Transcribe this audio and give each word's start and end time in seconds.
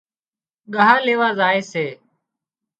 ڳاه 0.73 0.95
ليوا 1.05 1.29
زائي 1.39 1.61
سي 1.71 1.85